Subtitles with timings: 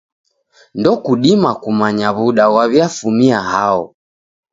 [0.79, 3.83] Ndokudima kumanya w'uda ghwaw'iafumia hao.